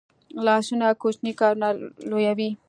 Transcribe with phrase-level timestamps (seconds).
[0.45, 1.67] لاسونه کوچني کارونه
[2.09, 2.49] لویوي